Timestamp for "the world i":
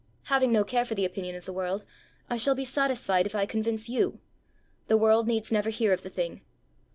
1.45-2.35